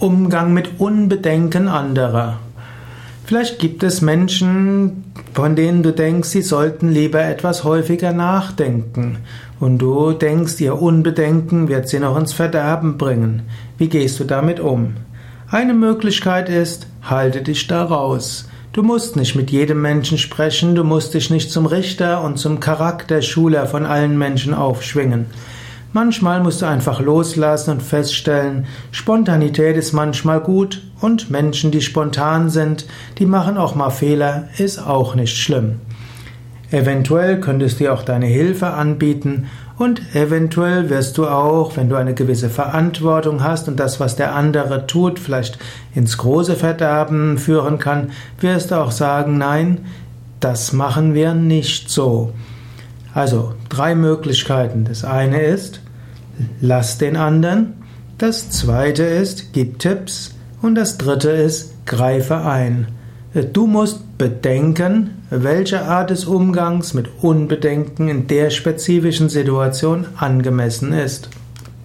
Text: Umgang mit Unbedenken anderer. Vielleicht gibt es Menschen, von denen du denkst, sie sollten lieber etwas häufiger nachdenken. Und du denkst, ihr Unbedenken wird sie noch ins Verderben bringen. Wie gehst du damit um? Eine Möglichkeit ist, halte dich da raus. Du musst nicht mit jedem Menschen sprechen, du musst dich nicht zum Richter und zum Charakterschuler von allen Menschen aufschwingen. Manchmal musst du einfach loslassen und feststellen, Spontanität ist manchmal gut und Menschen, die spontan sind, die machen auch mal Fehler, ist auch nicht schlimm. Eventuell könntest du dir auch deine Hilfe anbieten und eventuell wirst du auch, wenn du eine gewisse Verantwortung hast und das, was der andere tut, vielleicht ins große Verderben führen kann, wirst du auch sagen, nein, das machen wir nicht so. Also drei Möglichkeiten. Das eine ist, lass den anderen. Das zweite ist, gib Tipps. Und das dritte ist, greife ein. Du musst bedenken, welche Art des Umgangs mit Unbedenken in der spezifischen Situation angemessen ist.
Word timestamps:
Umgang 0.00 0.54
mit 0.54 0.78
Unbedenken 0.78 1.66
anderer. 1.66 2.38
Vielleicht 3.24 3.58
gibt 3.58 3.82
es 3.82 4.00
Menschen, 4.00 5.12
von 5.34 5.56
denen 5.56 5.82
du 5.82 5.92
denkst, 5.92 6.28
sie 6.28 6.42
sollten 6.42 6.90
lieber 6.90 7.22
etwas 7.24 7.64
häufiger 7.64 8.12
nachdenken. 8.12 9.18
Und 9.58 9.78
du 9.78 10.12
denkst, 10.12 10.60
ihr 10.60 10.80
Unbedenken 10.80 11.68
wird 11.68 11.88
sie 11.88 11.98
noch 11.98 12.16
ins 12.16 12.32
Verderben 12.32 12.96
bringen. 12.96 13.42
Wie 13.76 13.88
gehst 13.88 14.20
du 14.20 14.24
damit 14.24 14.60
um? 14.60 14.94
Eine 15.50 15.74
Möglichkeit 15.74 16.48
ist, 16.48 16.86
halte 17.02 17.42
dich 17.42 17.66
da 17.66 17.82
raus. 17.82 18.48
Du 18.72 18.84
musst 18.84 19.16
nicht 19.16 19.34
mit 19.34 19.50
jedem 19.50 19.82
Menschen 19.82 20.16
sprechen, 20.16 20.76
du 20.76 20.84
musst 20.84 21.14
dich 21.14 21.28
nicht 21.28 21.50
zum 21.50 21.66
Richter 21.66 22.22
und 22.22 22.38
zum 22.38 22.60
Charakterschuler 22.60 23.66
von 23.66 23.84
allen 23.84 24.16
Menschen 24.16 24.54
aufschwingen. 24.54 25.26
Manchmal 25.92 26.42
musst 26.42 26.60
du 26.60 26.66
einfach 26.66 27.00
loslassen 27.00 27.70
und 27.70 27.82
feststellen, 27.82 28.66
Spontanität 28.90 29.76
ist 29.76 29.94
manchmal 29.94 30.40
gut 30.40 30.82
und 31.00 31.30
Menschen, 31.30 31.70
die 31.70 31.80
spontan 31.80 32.50
sind, 32.50 32.86
die 33.18 33.24
machen 33.24 33.56
auch 33.56 33.74
mal 33.74 33.90
Fehler, 33.90 34.48
ist 34.58 34.78
auch 34.78 35.14
nicht 35.14 35.36
schlimm. 35.36 35.80
Eventuell 36.70 37.40
könntest 37.40 37.80
du 37.80 37.84
dir 37.84 37.94
auch 37.94 38.02
deine 38.02 38.26
Hilfe 38.26 38.66
anbieten 38.66 39.46
und 39.78 40.14
eventuell 40.14 40.90
wirst 40.90 41.16
du 41.16 41.26
auch, 41.26 41.78
wenn 41.78 41.88
du 41.88 41.96
eine 41.96 42.12
gewisse 42.12 42.50
Verantwortung 42.50 43.42
hast 43.42 43.68
und 43.68 43.80
das, 43.80 43.98
was 43.98 44.16
der 44.16 44.34
andere 44.34 44.86
tut, 44.86 45.18
vielleicht 45.18 45.58
ins 45.94 46.18
große 46.18 46.56
Verderben 46.56 47.38
führen 47.38 47.78
kann, 47.78 48.10
wirst 48.40 48.72
du 48.72 48.74
auch 48.74 48.90
sagen, 48.90 49.38
nein, 49.38 49.86
das 50.40 50.74
machen 50.74 51.14
wir 51.14 51.32
nicht 51.32 51.88
so. 51.88 52.34
Also 53.18 53.54
drei 53.68 53.96
Möglichkeiten. 53.96 54.84
Das 54.84 55.04
eine 55.04 55.42
ist, 55.42 55.80
lass 56.60 56.98
den 56.98 57.16
anderen. 57.16 57.72
Das 58.16 58.48
zweite 58.50 59.02
ist, 59.02 59.52
gib 59.52 59.80
Tipps. 59.80 60.36
Und 60.62 60.76
das 60.76 60.98
dritte 60.98 61.30
ist, 61.30 61.84
greife 61.84 62.42
ein. 62.44 62.86
Du 63.52 63.66
musst 63.66 64.18
bedenken, 64.18 65.24
welche 65.30 65.82
Art 65.82 66.10
des 66.10 66.26
Umgangs 66.26 66.94
mit 66.94 67.08
Unbedenken 67.20 68.08
in 68.08 68.28
der 68.28 68.50
spezifischen 68.50 69.28
Situation 69.28 70.06
angemessen 70.16 70.92
ist. 70.92 71.28